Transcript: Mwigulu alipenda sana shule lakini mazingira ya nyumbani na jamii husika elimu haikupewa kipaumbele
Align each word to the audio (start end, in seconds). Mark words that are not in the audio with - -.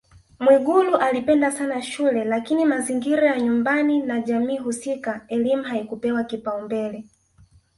Mwigulu 0.39 0.97
alipenda 0.97 1.51
sana 1.51 1.81
shule 1.81 2.23
lakini 2.25 2.65
mazingira 2.65 3.27
ya 3.27 3.39
nyumbani 3.41 4.01
na 4.01 4.19
jamii 4.21 4.57
husika 4.57 5.21
elimu 5.27 5.63
haikupewa 5.63 6.23
kipaumbele 6.23 7.05